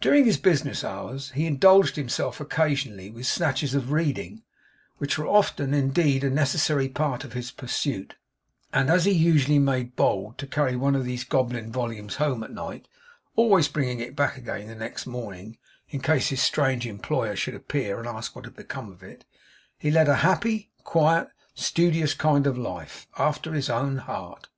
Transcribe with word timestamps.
During 0.00 0.24
his 0.24 0.38
business 0.38 0.82
hours, 0.82 1.32
he 1.32 1.44
indulged 1.44 1.96
himself 1.96 2.40
occasionally 2.40 3.10
with 3.10 3.26
snatches 3.26 3.74
of 3.74 3.92
reading; 3.92 4.42
which 4.96 5.18
were 5.18 5.26
often, 5.26 5.74
indeed, 5.74 6.24
a 6.24 6.30
necessary 6.30 6.88
part 6.88 7.24
of 7.24 7.34
his 7.34 7.50
pursuit; 7.50 8.14
and 8.72 8.88
as 8.88 9.04
he 9.04 9.10
usually 9.12 9.58
made 9.58 9.94
bold 9.94 10.38
to 10.38 10.46
carry 10.46 10.76
one 10.76 10.94
of 10.94 11.04
these 11.04 11.24
goblin 11.24 11.70
volumes 11.70 12.16
home 12.16 12.42
at 12.42 12.52
night 12.52 12.88
(always 13.34 13.68
bringing 13.68 14.00
it 14.00 14.16
back 14.16 14.38
again 14.38 14.78
next 14.78 15.04
morning, 15.06 15.58
in 15.90 16.00
case 16.00 16.28
his 16.30 16.40
strange 16.40 16.86
employer 16.86 17.36
should 17.36 17.54
appear 17.54 17.98
and 17.98 18.08
ask 18.08 18.34
what 18.34 18.46
had 18.46 18.56
become 18.56 18.90
of 18.90 19.02
it), 19.02 19.26
he 19.76 19.90
led 19.90 20.08
a 20.08 20.14
happy, 20.24 20.70
quiet, 20.84 21.28
studious 21.54 22.14
kind 22.14 22.46
of 22.46 22.56
life, 22.56 23.06
after 23.18 23.52
his 23.52 23.68
own 23.68 23.98
heart. 23.98 24.48